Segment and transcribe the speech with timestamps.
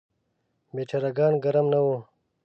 [0.73, 1.97] بیچاره ګان ګرم نه وو.